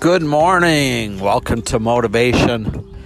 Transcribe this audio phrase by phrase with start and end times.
[0.00, 1.18] Good morning.
[1.18, 2.96] Welcome to Motivation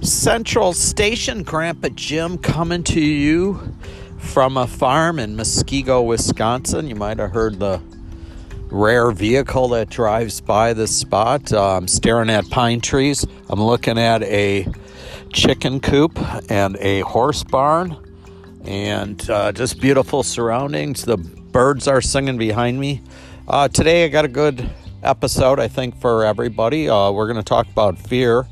[0.00, 1.42] Central Station.
[1.42, 3.74] Grandpa Jim coming to you
[4.16, 6.88] from a farm in Muskego, Wisconsin.
[6.88, 7.82] You might have heard the
[8.70, 11.52] rare vehicle that drives by this spot.
[11.52, 13.26] Uh, I'm staring at pine trees.
[13.50, 14.66] I'm looking at a
[15.34, 16.18] chicken coop
[16.50, 17.98] and a horse barn
[18.64, 21.04] and uh, just beautiful surroundings.
[21.04, 23.02] The birds are singing behind me.
[23.46, 24.70] Uh, today I got a good
[25.02, 26.88] episode, I think, for everybody.
[26.88, 28.46] Uh, we're going to talk about fear.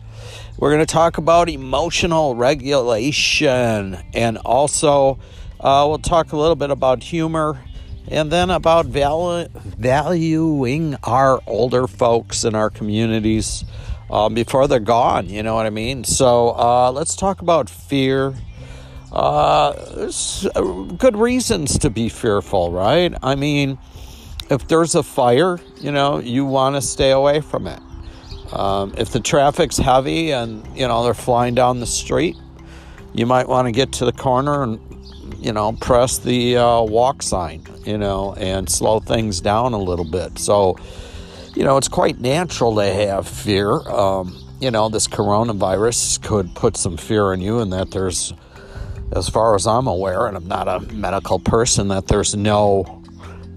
[0.59, 3.97] We're going to talk about emotional regulation.
[4.15, 5.19] And also,
[5.61, 7.61] uh, we'll talk a little bit about humor
[8.09, 13.65] and then about valu- valuing our older folks in our communities
[14.11, 15.29] um, before they're gone.
[15.29, 16.05] You know what I mean?
[16.05, 18.35] So uh, let's talk about fear.
[19.13, 23.15] Uh, there's uh, good reasons to be fearful, right?
[23.23, 23.79] I mean,
[24.51, 27.81] if there's a fire, you know, you want to stay away from it.
[28.53, 32.37] Um, if the traffic's heavy and, you know, they're flying down the street,
[33.13, 34.81] you might want to get to the corner and,
[35.39, 40.05] you know, press the uh, walk sign, you know, and slow things down a little
[40.05, 40.39] bit.
[40.39, 40.79] So,
[41.55, 43.71] you know, it's quite natural to have fear.
[43.71, 48.33] Um, you know, this coronavirus could put some fear in you, and that there's,
[49.13, 52.98] as far as I'm aware, and I'm not a medical person, that there's no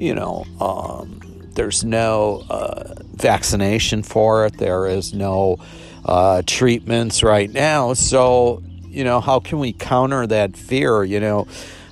[0.02, 1.22] you know, um,
[1.54, 4.58] there's no uh, vaccination for it.
[4.58, 5.58] There is no
[6.04, 7.94] uh, treatments right now.
[7.94, 11.04] So, you know, how can we counter that fear?
[11.04, 11.48] You know,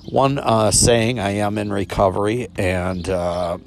[0.05, 3.59] one uh, saying, I am in recovery, and, uh,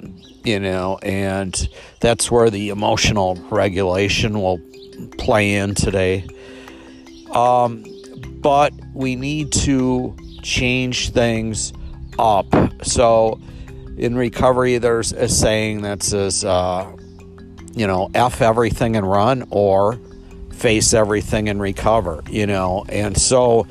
[0.42, 1.68] you know, and
[2.00, 4.60] that's where the emotional regulation will
[5.18, 6.26] play in today.
[7.30, 7.84] Um,
[8.40, 11.72] but we need to change things
[12.18, 12.52] up.
[12.82, 13.40] So,
[14.02, 16.90] in recovery, there's a saying that says, uh,
[17.72, 20.00] you know, F everything and run or
[20.50, 22.84] face everything and recover, you know.
[22.88, 23.68] And so,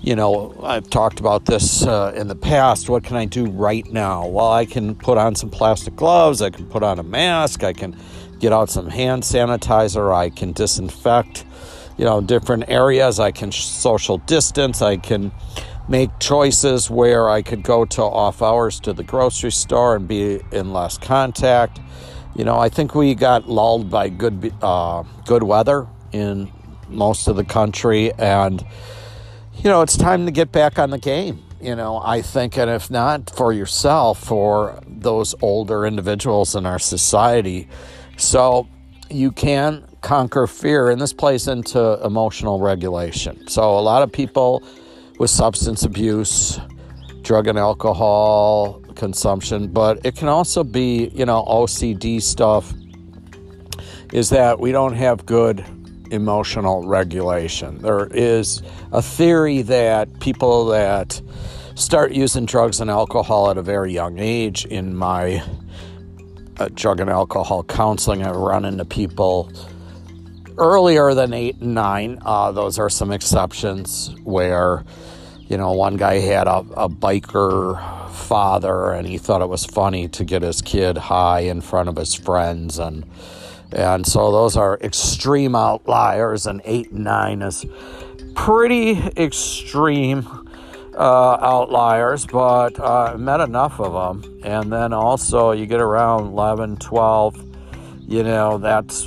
[0.00, 2.88] you know, I've talked about this uh, in the past.
[2.88, 4.26] What can I do right now?
[4.26, 7.74] Well, I can put on some plastic gloves, I can put on a mask, I
[7.74, 7.94] can
[8.40, 11.44] get out some hand sanitizer, I can disinfect,
[11.98, 15.32] you know, different areas, I can social distance, I can
[15.88, 20.40] make choices where I could go to off hours to the grocery store and be
[20.52, 21.80] in less contact.
[22.34, 26.52] You know, I think we got lulled by good uh, good weather in
[26.88, 28.64] most of the country, and
[29.54, 31.42] you know, it's time to get back on the game.
[31.60, 36.78] You know, I think, and if not for yourself, for those older individuals in our
[36.78, 37.68] society,
[38.18, 38.68] so
[39.08, 43.48] you can conquer fear, and this plays into emotional regulation.
[43.48, 44.62] So a lot of people
[45.18, 46.58] with substance abuse,
[47.22, 52.72] drug and alcohol consumption, but it can also be, you know, OCD stuff
[54.12, 55.64] is that we don't have good
[56.10, 57.78] emotional regulation.
[57.78, 58.62] There is
[58.92, 61.20] a theory that people that
[61.74, 65.42] start using drugs and alcohol at a very young age in my
[66.58, 69.52] uh, drug and alcohol counseling, I run into people
[70.58, 72.18] earlier than eight and nine.
[72.24, 74.84] Uh, those are some exceptions where,
[75.48, 77.80] you know, one guy had a, a biker
[78.16, 81.96] father and he thought it was funny to get his kid high in front of
[81.96, 83.04] his friends and
[83.72, 87.64] and so those are extreme outliers and eight and nine is
[88.34, 90.26] pretty extreme
[90.96, 96.76] uh, outliers but uh, met enough of them and then also you get around 11
[96.78, 97.44] 12
[98.08, 99.04] you know that's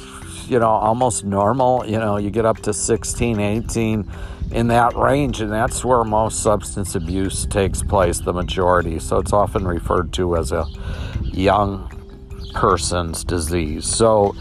[0.50, 1.86] you know, almost normal.
[1.86, 4.12] You know, you get up to 16, 18
[4.52, 9.00] in that range, and that's where most substance abuse takes place, the majority.
[9.00, 10.66] So it's often referred to as a
[11.24, 11.92] young
[12.54, 13.86] person's disease.
[13.86, 14.36] So,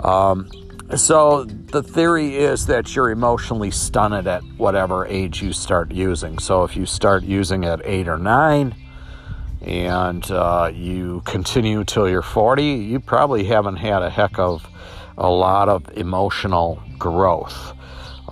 [0.00, 0.48] um,
[0.96, 6.38] so the theory is that you're emotionally stunted at whatever age you start using.
[6.38, 8.74] So if you start using at eight or nine,
[9.60, 14.66] and uh, you continue till you're 40, you probably haven't had a heck of
[15.18, 17.74] a lot of emotional growth.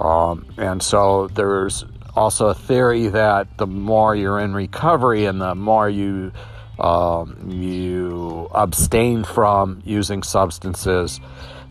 [0.00, 1.84] Um, and so there's
[2.14, 6.32] also a theory that the more you're in recovery and the more you
[6.78, 11.20] um, you abstain from using substances,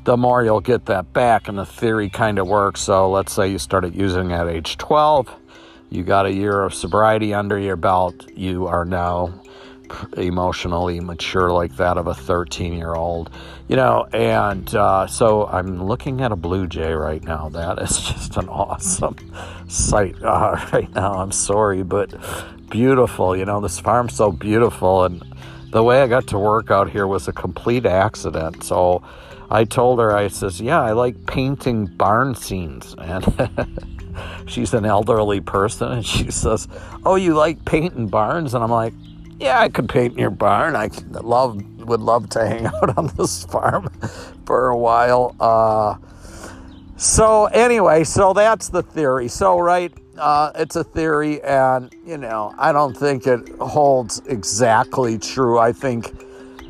[0.04, 1.48] the more you'll get that back.
[1.48, 2.82] And the theory kind of works.
[2.82, 5.30] So let's say you started using at age 12,
[5.92, 9.42] you got a year of sobriety under your belt, you are now
[10.18, 13.30] emotionally mature like that of a 13 year old
[13.68, 18.00] you know and uh, so i'm looking at a blue jay right now that is
[18.02, 19.16] just an awesome
[19.68, 22.14] sight uh, right now i'm sorry but
[22.70, 25.24] beautiful you know this farm's so beautiful and
[25.72, 29.04] the way i got to work out here was a complete accident so
[29.50, 32.96] I told her, I says, yeah, I like painting barn scenes.
[34.16, 35.92] And she's an elderly person.
[35.92, 36.68] And she says,
[37.06, 38.54] oh, you like painting barns?
[38.54, 38.94] And I'm like,
[39.40, 40.76] yeah, I could paint in your barn.
[40.76, 43.90] I love would love to hang out on this farm
[44.46, 45.36] for a while.
[45.40, 45.96] Uh,
[46.98, 49.28] so anyway, so that's the theory.
[49.28, 55.18] So right, uh, it's a theory, and you know, I don't think it holds exactly
[55.18, 55.60] true.
[55.60, 56.14] I think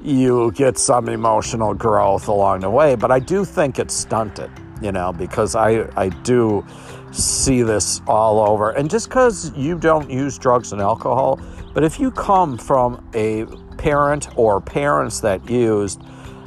[0.04, 4.52] you get some emotional growth along the way, but I do think it's stunted.
[4.82, 6.66] You know, because I I do
[7.12, 11.40] see this all over, and just because you don't use drugs and alcohol,
[11.76, 13.46] but if you come from a
[13.78, 16.02] parent or parents that used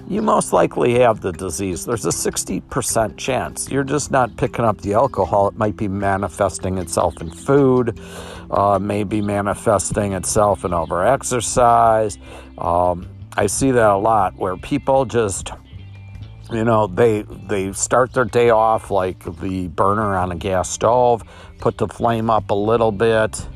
[0.08, 1.84] you most likely have the disease.
[1.84, 3.70] There's a 60% chance.
[3.70, 5.48] You're just not picking up the alcohol.
[5.48, 8.00] It might be manifesting itself in food,
[8.50, 12.16] uh, maybe manifesting itself in overexercise.
[12.56, 15.50] Um, I see that a lot where people just
[16.50, 21.22] you know they they start their day off like the burner on a gas stove
[21.58, 23.46] put the flame up a little bit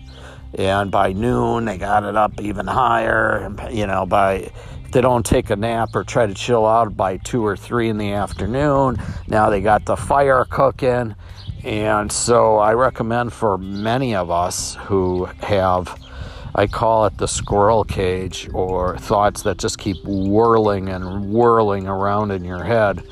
[0.55, 4.51] and by noon they got it up even higher and you know by
[4.93, 7.97] they don't take a nap or try to chill out by two or three in
[7.97, 8.99] the afternoon.
[9.27, 11.17] Now they got the fire cooking.
[11.65, 15.99] And so I recommend for many of us who have,
[16.55, 22.31] I call it the squirrel cage, or thoughts that just keep whirling and whirling around
[22.31, 23.03] in your head,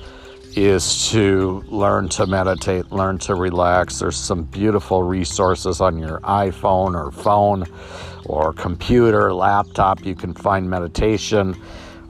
[0.56, 3.98] is to learn to meditate, learn to relax.
[3.98, 7.64] There's some beautiful resources on your iPhone or phone
[8.24, 10.04] or computer, laptop.
[10.04, 11.56] You can find meditation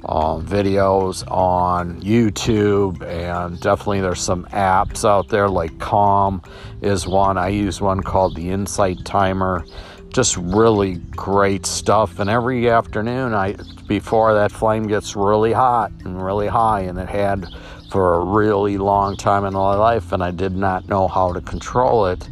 [0.06, 6.42] um, videos on YouTube, and definitely there's some apps out there like Calm
[6.80, 7.36] is one.
[7.36, 9.64] I use one called the Insight Timer.
[10.08, 12.18] Just really great stuff.
[12.18, 17.08] And every afternoon, I before that flame gets really hot and really high, and it
[17.08, 17.46] had
[17.90, 21.40] for a really long time in my life, and I did not know how to
[21.40, 22.28] control it.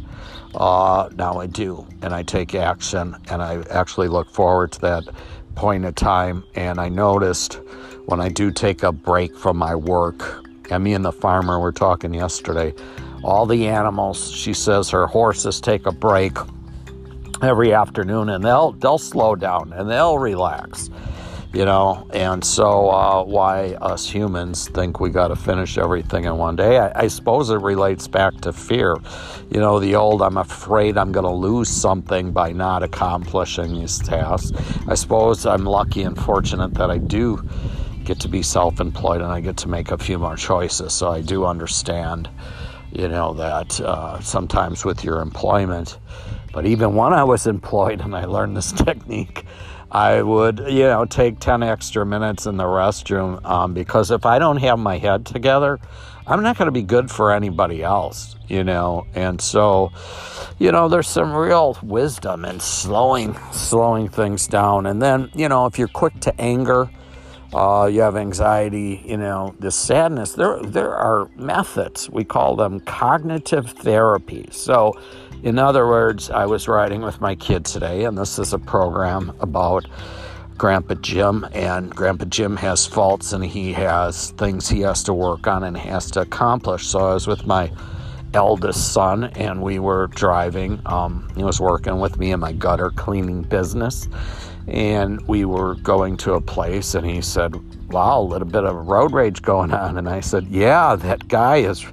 [0.55, 5.03] Uh, now I do, and I take action, and I actually look forward to that
[5.55, 6.43] point of time.
[6.55, 7.59] And I noticed
[8.05, 11.73] when I do take a break from my work, and me and the farmer were
[11.73, 12.73] talking yesterday,
[13.21, 16.37] all the animals, she says her horses take a break
[17.41, 20.89] every afternoon and they'll they'll slow down and they'll relax
[21.53, 22.07] you know?
[22.13, 26.77] And so uh, why us humans think we got to finish everything in one day?
[26.77, 28.97] I, I, suppose it relates back to fear.
[29.49, 33.97] You know the old i'm afraid i'm going to lose something by not accomplishing these
[33.97, 34.51] tasks.
[34.87, 37.41] I suppose i'm lucky and fortunate that i do
[38.03, 40.93] get to be self-employed and i get to make a few more choices.
[40.93, 42.29] So i do understand
[42.91, 45.97] you know that uh, sometimes with your employment
[46.53, 49.45] but even when i was employed and i learned this technique
[49.91, 54.37] I would, you know, take 10 extra minutes in the restroom um, because if I
[54.37, 55.79] don't have my head together,
[56.27, 59.07] I'm not going to be good for anybody else, you know.
[59.15, 59.91] And so,
[60.59, 64.85] you know, there's some real wisdom in slowing slowing things down.
[64.85, 66.91] And then, you know, if you're quick to anger,
[67.53, 70.33] uh, you have anxiety, you know, this sadness.
[70.33, 72.09] There, there are methods.
[72.09, 74.47] We call them cognitive therapy.
[74.51, 74.99] So
[75.41, 79.33] in other words, I was riding with my kids today, and this is a program
[79.39, 79.85] about
[80.57, 85.47] Grandpa Jim, and Grandpa Jim has faults and he has things he has to work
[85.47, 86.85] on and has to accomplish.
[86.85, 87.71] So I was with my
[88.33, 90.81] eldest son, and we were driving.
[90.85, 94.09] Um, he was working with me in my gutter cleaning business,
[94.69, 97.55] and we were going to a place, and he said,
[97.91, 101.57] "Wow, a little bit of road rage going on." And I said, "Yeah, that guy
[101.57, 101.85] is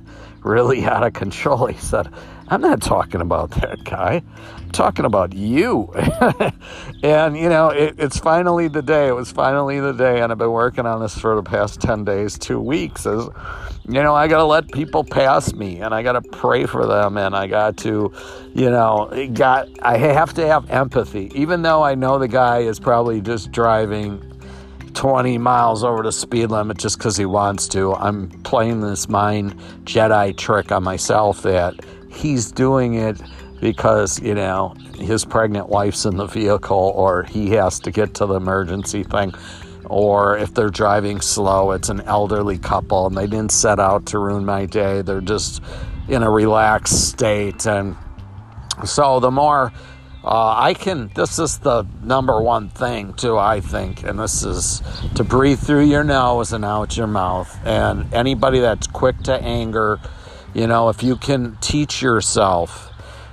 [0.47, 2.09] really out of control." He said.
[2.49, 4.23] I'm not talking about that guy.
[4.57, 5.93] I'm talking about you.
[7.03, 9.09] and, you know, it, it's finally the day.
[9.09, 10.21] It was finally the day.
[10.21, 13.05] And I've been working on this for the past 10 days, two weeks.
[13.05, 13.29] Is,
[13.89, 16.87] you know, I got to let people pass me and I got to pray for
[16.87, 17.17] them.
[17.17, 18.13] And I got to,
[18.55, 21.33] you know, got, I have to have empathy.
[21.35, 24.23] Even though I know the guy is probably just driving
[24.97, 27.95] 20 miles over the speed limit just because he wants to.
[27.95, 31.75] I'm playing this mind Jedi trick on myself that
[32.11, 33.21] he's doing it
[33.61, 38.27] because, you know, his pregnant wife's in the vehicle or he has to get to
[38.27, 39.35] the emergency thing.
[39.85, 44.19] Or if they're driving slow, it's an elderly couple and they didn't set out to
[44.19, 45.03] ruin my day.
[45.03, 45.63] They're just
[46.09, 47.67] in a relaxed state.
[47.67, 47.97] And
[48.87, 49.73] so the more
[50.27, 54.83] uh, I can, this is the number one thing, too, I think, and this is
[55.15, 57.57] to breathe through your nose and out your mouth.
[57.65, 60.01] And anybody that's quick to anger,
[60.53, 62.91] you know, if you can teach yourself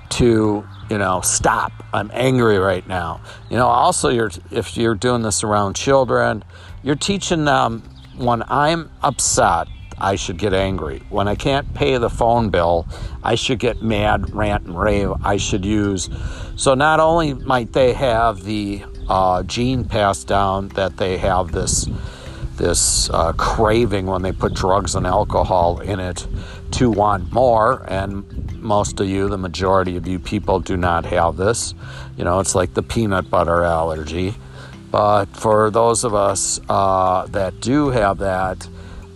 [0.09, 1.71] to, you know, stop.
[1.93, 3.21] I'm angry right now.
[3.50, 6.43] You know, also you're if you're doing this around children,
[6.83, 7.81] you're teaching them
[8.17, 9.67] when I'm upset,
[10.03, 11.01] I should get angry.
[11.10, 12.88] When I can't pay the phone bill,
[13.24, 15.12] I should get mad, rant, and rave.
[15.24, 16.10] I should use.
[16.57, 21.88] So not only might they have the uh, gene passed down that they have this
[22.55, 26.27] this uh, craving when they put drugs and alcohol in it
[26.72, 27.83] to want more.
[27.89, 31.74] And most of you, the majority of you people, do not have this.
[32.15, 34.36] You know, it's like the peanut butter allergy.
[34.91, 38.67] But for those of us uh, that do have that,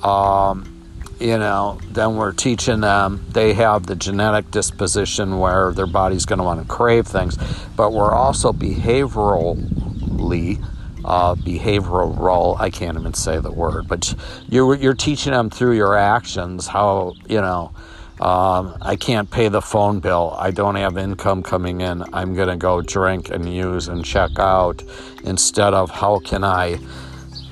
[0.03, 0.76] um,
[1.20, 6.38] you know, then we're teaching them they have the genetic disposition where their body's going
[6.38, 7.38] to want to crave things,
[7.76, 10.64] but we're also behaviorally
[11.06, 12.56] uh, behavioral role.
[12.60, 14.14] I can't even say the word, but
[14.50, 17.72] you're you're teaching them through your actions how you know.
[18.20, 20.36] Um, I can't pay the phone bill.
[20.40, 22.04] I don't have income coming in.
[22.16, 24.82] I'm going to go drink and use and check out
[25.24, 26.80] instead of how can I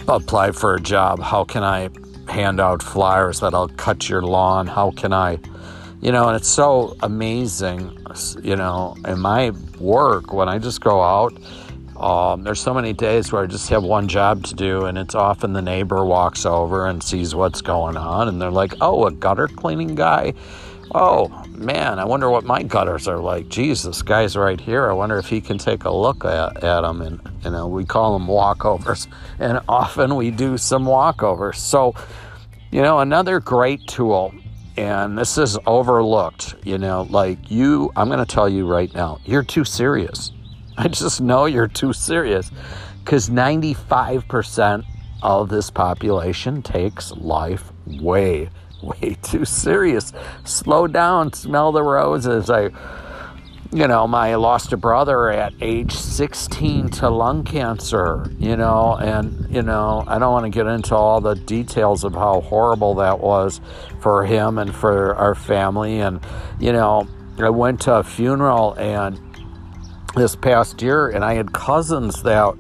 [0.08, 1.22] apply for a job?
[1.22, 1.90] How can I
[2.28, 4.68] hand out flyers that I'll cut your lawn?
[4.68, 5.40] How can I,
[6.02, 7.98] you know, and it's so amazing,
[8.42, 11.34] you know, in my work when I just go out
[11.98, 15.16] um, there's so many days where I just have one job to do, and it's
[15.16, 19.12] often the neighbor walks over and sees what's going on, and they're like, "Oh, a
[19.12, 20.34] gutter cleaning guy."
[20.94, 23.50] Oh man, I wonder what my gutters are like.
[23.50, 24.90] Geez, this guy's right here.
[24.90, 27.02] I wonder if he can take a look at, at them.
[27.02, 29.08] And you know, we call them walkovers,
[29.40, 31.56] and often we do some walkovers.
[31.56, 31.96] So,
[32.72, 34.34] you know, another great tool
[34.78, 39.18] and this is overlooked you know like you i'm going to tell you right now
[39.24, 40.34] you're too serious
[40.78, 42.52] I just know you're too serious
[43.04, 44.84] because 95%
[45.24, 48.50] of this population takes life way,
[49.02, 50.14] way too serious.
[50.44, 52.50] Slow down, smell the roses.
[52.50, 52.70] I,
[53.72, 59.54] you know, my lost a brother at age 16 to lung cancer, you know, and,
[59.54, 63.20] you know, I don't want to get into all the details of how horrible that
[63.20, 63.60] was
[64.00, 66.00] for him and for our family.
[66.00, 66.22] And,
[66.60, 69.20] you know, I went to a funeral and
[70.16, 72.56] this past year, and I had cousins that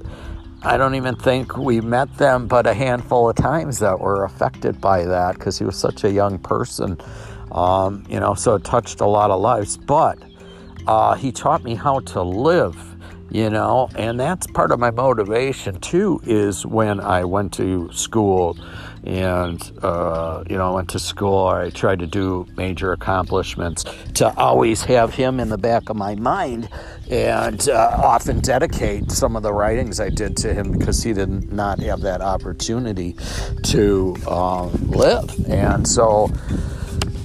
[0.65, 4.81] I don't even think we met them, but a handful of times that were affected
[4.81, 6.97] by that because he was such a young person.
[7.51, 9.77] Um, you know, so it touched a lot of lives.
[9.77, 10.17] But
[10.87, 12.75] uh, he taught me how to live,
[13.29, 16.21] you know, and that's part of my motivation too.
[16.25, 18.57] Is when I went to school
[19.05, 21.47] and uh, you know, I went to school.
[21.47, 26.15] I tried to do major accomplishments to always have him in the back of my
[26.15, 26.69] mind,
[27.09, 31.51] and uh, often dedicate some of the writings I did to him because he did
[31.51, 33.15] not have that opportunity
[33.63, 36.31] to um, live, and so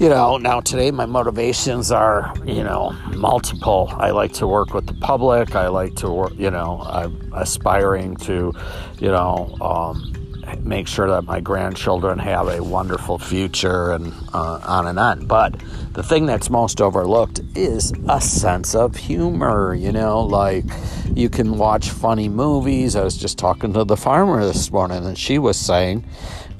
[0.00, 3.92] you know, now today my motivations are, you know, multiple.
[3.98, 5.54] I like to work with the public.
[5.54, 8.54] I like to work, you know, I'm aspiring to,
[8.98, 10.10] you know, um,
[10.62, 15.26] make sure that my grandchildren have a wonderful future and uh, on and on.
[15.26, 15.60] But
[15.92, 19.74] the thing that's most overlooked is a sense of humor.
[19.74, 20.64] You know, like
[21.14, 22.96] you can watch funny movies.
[22.96, 26.06] I was just talking to the farmer this morning, and she was saying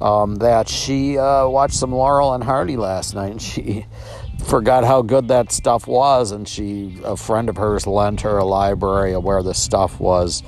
[0.01, 3.87] um, that she uh, watched some Laurel and Hardy last night, and she
[4.47, 6.31] forgot how good that stuff was.
[6.33, 10.43] And she, a friend of hers, lent her a library of where the stuff was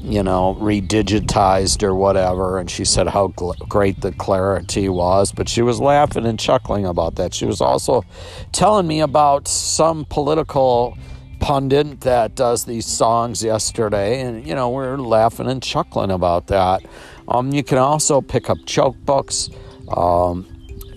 [0.00, 2.58] you know, redigitized or whatever.
[2.58, 5.32] And she said how gl- great the clarity was.
[5.32, 7.34] But she was laughing and chuckling about that.
[7.34, 8.04] She was also
[8.52, 10.96] telling me about some political
[11.40, 14.20] pundit that does these songs yesterday.
[14.22, 16.82] And, you know, we're laughing and chuckling about that.
[17.28, 19.50] Um, you can also pick up joke books.
[19.88, 20.46] Um,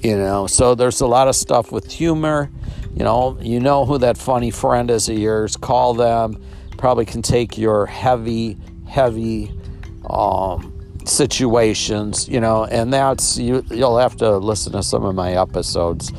[0.01, 2.51] you know, so there's a lot of stuff with humor.
[2.93, 5.57] You know, you know who that funny friend is of yours.
[5.57, 6.43] Call them.
[6.77, 9.51] Probably can take your heavy heavy
[10.09, 10.71] um,
[11.05, 13.63] situations, you know, and that's you.
[13.69, 16.11] You'll have to listen to some of my episodes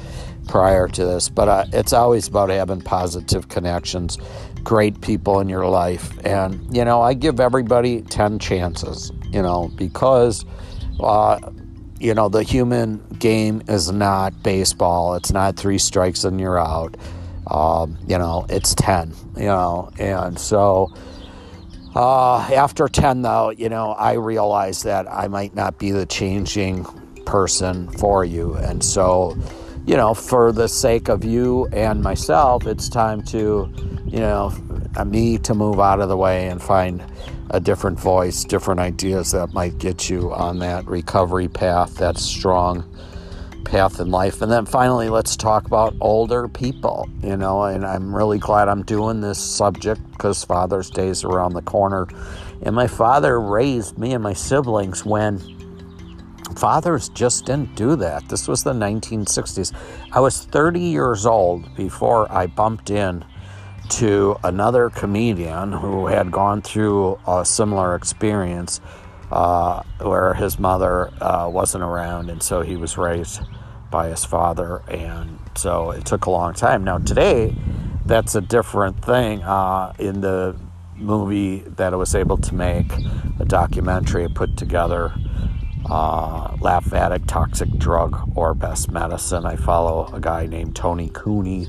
[0.49, 4.19] prior to this, but uh, it's always about having positive connections,
[4.63, 9.71] great people in your life, and you know, I give everybody ten chances, you know,
[9.77, 10.45] because.
[10.99, 11.39] Uh,
[11.99, 15.15] you know, the human game is not baseball.
[15.15, 16.95] It's not three strikes and you're out.
[17.47, 20.93] Um, you know, it's 10, you know, and so
[21.97, 26.85] uh, after 10, though, you know, I realized that I might not be the changing
[27.25, 28.53] person for you.
[28.57, 29.35] And so,
[29.87, 33.73] you know, for the sake of you and myself, it's time to,
[34.05, 34.51] you know,
[35.07, 37.03] me to move out of the way and find
[37.51, 42.85] a different voice, different ideas that might get you on that recovery path that strong
[43.67, 44.41] path in life.
[44.43, 48.83] And then finally, let's talk about older people, you know, and I'm really glad I'm
[48.83, 52.07] doing this subject because Father's Day is around the corner.
[52.63, 55.41] And my father raised me and my siblings when
[56.57, 58.29] fathers just didn't do that.
[58.29, 59.75] This was the 1960s.
[60.13, 63.25] I was 30 years old before I bumped in
[63.89, 68.81] to another comedian who had gone through a similar experience
[69.31, 73.41] uh, where his mother uh, wasn't around, and so he was raised
[73.91, 76.85] by his father, and so it took a long time.
[76.85, 77.55] Now, today,
[78.05, 79.43] that's a different thing.
[79.43, 80.57] Uh, in the
[80.97, 82.93] movie that I was able to make,
[83.39, 85.13] a documentary I put together,
[85.89, 91.69] uh, Laugh Addict, Toxic Drug, or Best Medicine, I follow a guy named Tony Cooney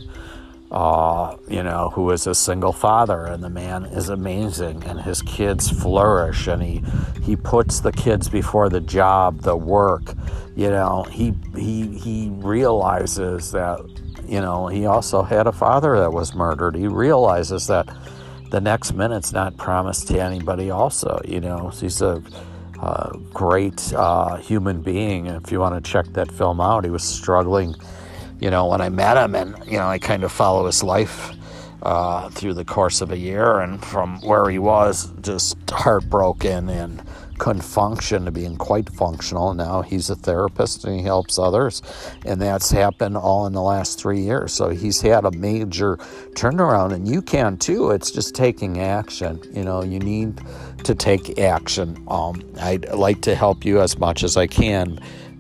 [0.71, 5.21] uh, you know, who is a single father, and the man is amazing, and his
[5.21, 6.83] kids flourish, and he
[7.23, 10.13] he puts the kids before the job, the work.
[10.55, 13.79] You know, he he he realizes that,
[14.25, 16.75] you know, he also had a father that was murdered.
[16.75, 17.87] He realizes that
[18.49, 20.69] the next minute's not promised to anybody.
[20.69, 22.21] Also, you know, he's a
[22.81, 25.27] uh, great uh, human being.
[25.27, 27.75] If you want to check that film out, he was struggling
[28.39, 31.31] you know, when I met him, and you know, I kind of follow his life
[31.81, 37.03] uh, through the course of a year, and from where he was, just heartbroken and
[37.37, 39.53] couldn't function to being quite functional.
[39.53, 41.81] Now he's a therapist and he helps others,
[42.25, 44.53] and that's happened all in the last three years.
[44.53, 45.97] So he's had a major
[46.33, 47.91] turnaround, and you can too.
[47.91, 49.39] It's just taking action.
[49.53, 50.41] You know, you need
[50.83, 52.03] to take action.
[52.07, 54.99] Um, I'd like to help you as much as I can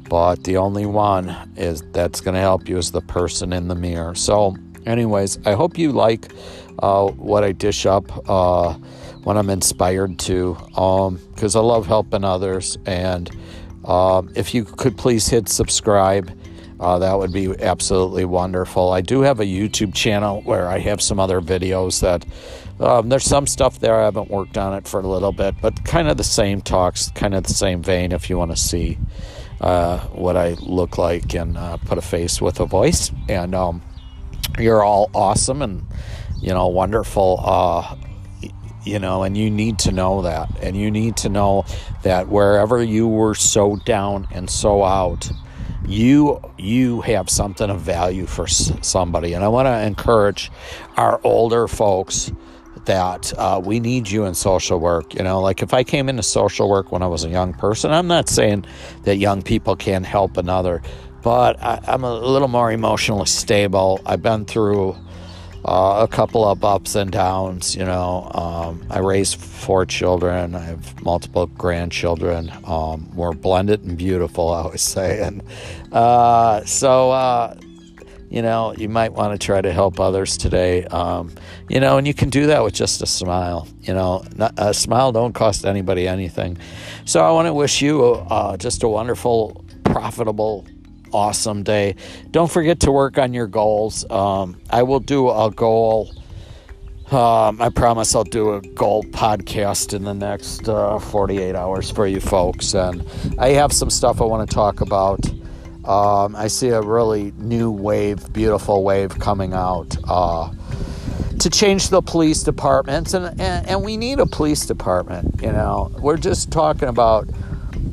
[0.09, 3.75] but the only one is that's going to help you is the person in the
[3.75, 4.15] mirror.
[4.15, 6.31] So, anyways, I hope you like
[6.79, 8.73] uh, what I dish up uh,
[9.23, 12.77] when I'm inspired to, because um, I love helping others.
[12.85, 13.29] And
[13.85, 16.31] um, if you could please hit subscribe.
[16.79, 18.91] Uh, that would be absolutely wonderful.
[18.91, 22.23] I do have a YouTube channel where I have some other videos that
[22.79, 23.99] um, there's some stuff there.
[23.99, 27.09] I haven't worked on it for a little bit, but kind of the same talks,
[27.15, 28.99] kind of the same vein if you want to see
[29.61, 33.11] uh, what I look like and uh, put a face with a voice.
[33.27, 33.81] And um,
[34.59, 35.85] you're all awesome and,
[36.41, 37.41] you know, wonderful.
[37.43, 37.95] Uh,
[38.83, 40.49] you know, and you need to know that.
[40.61, 41.65] And you need to know
[42.03, 45.29] that wherever you were so down and so out,
[45.87, 50.51] you you have something of value for somebody and i want to encourage
[50.97, 52.31] our older folks
[52.87, 55.13] that uh, we need you in social work.
[55.13, 57.91] You know, like if I came into social work when I was a young person,
[57.91, 58.65] I'm not saying
[59.03, 60.81] that young people can't help another,
[61.21, 64.01] but I, am a little more emotionally stable.
[64.05, 64.95] I've been through
[65.65, 67.75] uh, a couple of ups and downs.
[67.75, 70.55] You know, um, I raised four children.
[70.55, 72.51] I have multiple grandchildren.
[72.65, 75.21] Um, we're blended and beautiful, I always say.
[75.21, 75.43] And
[75.91, 77.55] uh, so, uh,
[78.29, 80.83] you know, you might want to try to help others today.
[80.85, 81.33] Um,
[81.69, 83.67] you know, and you can do that with just a smile.
[83.81, 86.57] You know, not, a smile don't cost anybody anything.
[87.05, 90.65] So I want to wish you uh, just a wonderful, profitable,
[91.13, 91.95] awesome day.
[92.31, 94.09] Don't forget to work on your goals.
[94.11, 96.11] Um, I will do a goal.
[97.11, 102.05] Um, I promise I'll do a goal podcast in the next uh, 48 hours for
[102.05, 102.73] you folks.
[102.75, 103.07] And
[103.39, 105.21] I have some stuff I want to talk about.
[105.87, 110.51] Um, I see a really new wave, beautiful wave coming out uh,
[111.39, 115.41] to change the police departments, and, and, and we need a police department.
[115.41, 117.27] You know, we're just talking about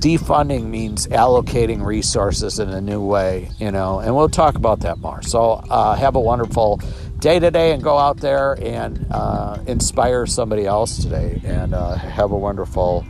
[0.00, 3.48] defunding means allocating resources in a new way.
[3.60, 5.22] You know, and we'll talk about that more.
[5.22, 6.80] So uh, have a wonderful
[7.20, 12.32] day today, and go out there and uh, inspire somebody else today, and uh, have
[12.32, 13.06] a wonderful,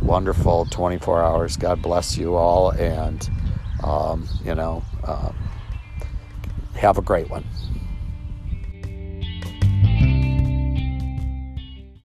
[0.00, 1.56] wonderful 24 hours.
[1.56, 3.28] God bless you all, and
[3.80, 5.50] um, you know, um,
[6.74, 7.46] have a great one.